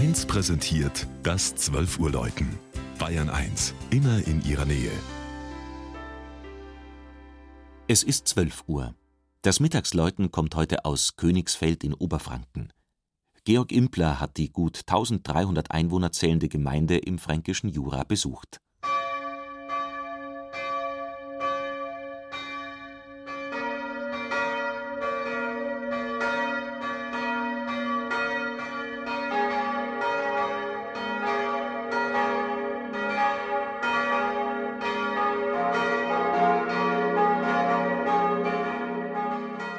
1 0.00 0.24
präsentiert 0.24 1.06
das 1.22 1.54
12 1.56 1.98
Uhr 1.98 2.10
Läuten. 2.10 2.58
Bayern 2.98 3.28
1, 3.28 3.74
immer 3.90 4.26
in 4.26 4.42
ihrer 4.46 4.64
Nähe. 4.64 4.90
Es 7.86 8.02
ist 8.02 8.26
12 8.26 8.64
Uhr. 8.66 8.94
Das 9.42 9.60
Mittagsläuten 9.60 10.30
kommt 10.30 10.54
heute 10.54 10.86
aus 10.86 11.16
Königsfeld 11.16 11.84
in 11.84 11.92
Oberfranken. 11.92 12.72
Georg 13.44 13.72
Impler 13.72 14.20
hat 14.20 14.38
die 14.38 14.48
gut 14.48 14.84
1300 14.86 15.70
Einwohner 15.70 16.12
zählende 16.12 16.48
Gemeinde 16.48 16.96
im 16.96 17.18
fränkischen 17.18 17.68
Jura 17.68 18.04
besucht. 18.04 18.62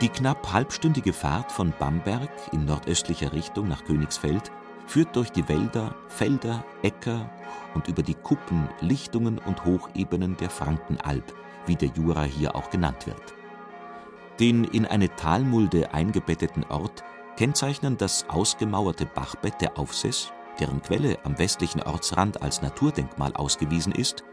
Die 0.02 0.10
knapp 0.10 0.52
halbstündige 0.52 1.14
Fahrt 1.14 1.52
von 1.52 1.74
Bamberg 1.78 2.32
in 2.52 2.66
nordöstlicher 2.66 3.34
Richtung 3.34 3.68
nach 3.68 3.84
Königsfeld 3.86 4.52
führt 4.88 5.16
durch 5.16 5.32
die 5.32 5.48
Wälder, 5.48 5.94
Felder, 6.08 6.66
Äcker 6.82 7.30
und 7.76 7.88
über 7.88 8.02
die 8.02 8.16
Kuppen, 8.16 8.68
Lichtungen 8.80 9.38
und 9.38 9.64
Hochebenen 9.64 10.36
der 10.38 10.50
Frankenalb, 10.50 11.36
wie 11.68 11.76
der 11.76 11.90
Jura 11.90 12.24
hier 12.24 12.56
auch 12.56 12.72
genannt 12.72 13.06
wird. 13.06 13.36
Den 14.40 14.64
in 14.64 14.88
eine 14.88 15.16
Talmulde 15.16 15.94
eingebetteten 15.94 16.64
Ort 16.64 17.04
kennzeichnen 17.38 17.96
das 17.96 18.28
ausgemauerte 18.28 19.06
Bachbett 19.06 19.62
der 19.62 19.78
Aufsess, 19.78 20.34
deren 20.60 20.82
Quelle 20.82 21.20
am 21.24 21.38
westlichen 21.38 21.84
Ortsrand 21.84 22.42
als 22.42 22.64
Naturdenkmal 22.64 23.34
ausgewiesen 23.36 23.94
ist, 23.94 24.24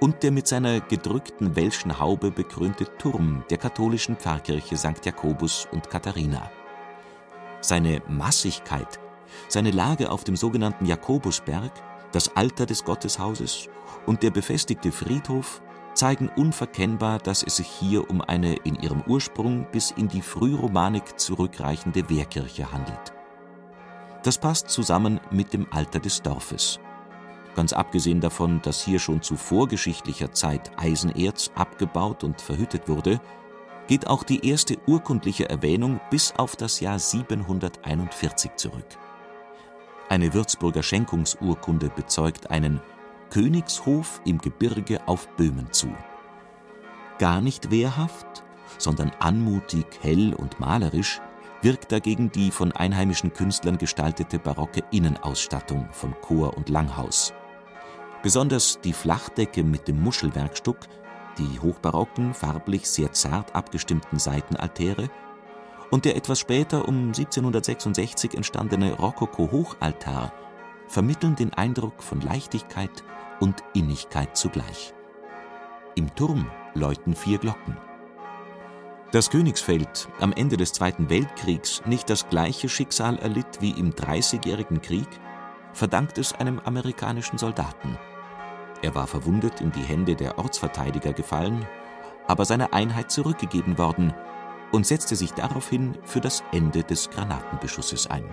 und 0.00 0.22
der 0.22 0.30
mit 0.32 0.48
seiner 0.48 0.80
gedrückten 0.80 1.54
welschen 1.56 2.00
Haube 2.00 2.30
bekrönte 2.30 2.86
Turm 2.96 3.44
der 3.50 3.58
katholischen 3.58 4.16
Pfarrkirche 4.16 4.76
St. 4.76 5.04
Jakobus 5.04 5.68
und 5.70 5.88
Katharina. 5.90 6.50
Seine 7.60 8.00
Massigkeit, 8.08 8.98
seine 9.48 9.70
Lage 9.70 10.10
auf 10.10 10.24
dem 10.24 10.36
sogenannten 10.36 10.86
Jakobusberg, 10.86 11.70
das 12.12 12.34
Alter 12.34 12.64
des 12.64 12.82
Gotteshauses 12.82 13.68
und 14.06 14.22
der 14.22 14.30
befestigte 14.30 14.90
Friedhof 14.90 15.60
zeigen 15.92 16.30
unverkennbar, 16.34 17.18
dass 17.18 17.42
es 17.42 17.56
sich 17.56 17.68
hier 17.68 18.08
um 18.08 18.22
eine 18.22 18.54
in 18.56 18.76
ihrem 18.76 19.02
Ursprung 19.02 19.66
bis 19.70 19.90
in 19.90 20.08
die 20.08 20.22
Frühromanik 20.22 21.20
zurückreichende 21.20 22.08
Wehrkirche 22.08 22.72
handelt. 22.72 23.12
Das 24.22 24.38
passt 24.38 24.70
zusammen 24.70 25.20
mit 25.30 25.52
dem 25.52 25.66
Alter 25.70 26.00
des 26.00 26.22
Dorfes 26.22 26.80
Ganz 27.56 27.72
abgesehen 27.72 28.20
davon, 28.20 28.62
dass 28.62 28.82
hier 28.82 28.98
schon 28.98 29.22
zu 29.22 29.36
vorgeschichtlicher 29.36 30.32
Zeit 30.32 30.70
Eisenerz 30.76 31.50
abgebaut 31.54 32.24
und 32.24 32.40
verhüttet 32.40 32.88
wurde, 32.88 33.20
geht 33.88 34.06
auch 34.06 34.22
die 34.22 34.46
erste 34.48 34.78
urkundliche 34.86 35.48
Erwähnung 35.48 36.00
bis 36.10 36.32
auf 36.36 36.54
das 36.54 36.78
Jahr 36.80 36.98
741 36.98 38.52
zurück. 38.54 38.86
Eine 40.08 40.32
Würzburger 40.32 40.82
Schenkungsurkunde 40.82 41.90
bezeugt 41.90 42.50
einen 42.50 42.80
Königshof 43.30 44.20
im 44.24 44.38
Gebirge 44.38 45.00
auf 45.06 45.28
Böhmen 45.36 45.72
zu. 45.72 45.88
Gar 47.18 47.40
nicht 47.40 47.70
wehrhaft, 47.70 48.44
sondern 48.78 49.12
anmutig, 49.18 49.86
hell 50.02 50.34
und 50.34 50.58
malerisch 50.60 51.20
wirkt 51.62 51.92
dagegen 51.92 52.32
die 52.32 52.50
von 52.50 52.72
einheimischen 52.72 53.32
Künstlern 53.32 53.76
gestaltete 53.76 54.38
barocke 54.38 54.82
Innenausstattung 54.90 55.88
von 55.92 56.14
Chor 56.20 56.56
und 56.56 56.68
Langhaus. 56.68 57.34
Besonders 58.22 58.80
die 58.82 58.92
Flachdecke 58.92 59.64
mit 59.64 59.88
dem 59.88 60.02
Muschelwerkstuck, 60.02 60.78
die 61.38 61.58
hochbarocken, 61.58 62.34
farblich 62.34 62.88
sehr 62.88 63.12
zart 63.12 63.54
abgestimmten 63.54 64.18
Seitenaltäre 64.18 65.08
und 65.90 66.04
der 66.04 66.16
etwas 66.16 66.38
später 66.38 66.86
um 66.86 67.08
1766 67.08 68.34
entstandene 68.34 68.92
Rokoko-Hochaltar 68.92 70.32
vermitteln 70.86 71.34
den 71.34 71.54
Eindruck 71.54 72.02
von 72.02 72.20
Leichtigkeit 72.20 73.04
und 73.40 73.62
Innigkeit 73.72 74.36
zugleich. 74.36 74.92
Im 75.94 76.14
Turm 76.14 76.50
läuten 76.74 77.14
vier 77.14 77.38
Glocken. 77.38 77.76
Dass 79.12 79.30
Königsfeld 79.30 80.08
am 80.20 80.32
Ende 80.32 80.56
des 80.56 80.72
Zweiten 80.72 81.10
Weltkriegs 81.10 81.82
nicht 81.86 82.10
das 82.10 82.28
gleiche 82.28 82.68
Schicksal 82.68 83.18
erlitt 83.18 83.60
wie 83.60 83.70
im 83.70 83.94
Dreißigjährigen 83.94 84.82
Krieg, 84.82 85.08
verdankt 85.72 86.18
es 86.18 86.32
einem 86.32 86.60
amerikanischen 86.60 87.38
Soldaten– 87.38 87.98
er 88.82 88.94
war 88.94 89.06
verwundet 89.06 89.60
in 89.60 89.72
die 89.72 89.82
Hände 89.82 90.16
der 90.16 90.38
Ortsverteidiger 90.38 91.12
gefallen, 91.12 91.66
aber 92.26 92.44
seiner 92.44 92.72
Einheit 92.72 93.10
zurückgegeben 93.10 93.76
worden 93.76 94.14
und 94.72 94.86
setzte 94.86 95.16
sich 95.16 95.32
daraufhin 95.32 95.98
für 96.04 96.20
das 96.20 96.42
Ende 96.52 96.82
des 96.82 97.10
Granatenbeschusses 97.10 98.08
ein 98.08 98.24